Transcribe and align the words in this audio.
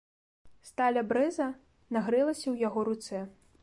Сталь 0.69 0.97
абрэза 1.03 1.49
нагрэлася 1.97 2.45
ў 2.51 2.55
яго 2.67 2.79
руцэ. 2.93 3.19